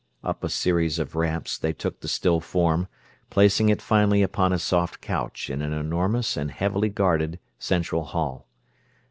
Up 0.23 0.43
a 0.43 0.49
series 0.49 0.97
of 0.97 1.13
ramps 1.15 1.59
they 1.59 1.73
took 1.73 1.99
the 1.99 2.07
still 2.07 2.39
form, 2.39 2.87
placing 3.29 3.69
it 3.69 3.83
finally 3.83 4.23
upon 4.23 4.51
a 4.51 4.57
soft 4.57 4.99
couch 4.99 5.47
in 5.47 5.61
an 5.61 5.73
enormous 5.73 6.35
and 6.35 6.49
heavily 6.49 6.89
guarded 6.89 7.37
central 7.59 8.05
hall. 8.05 8.47